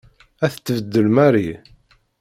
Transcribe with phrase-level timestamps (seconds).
[0.45, 1.49] Ad t-tbeddel Mary.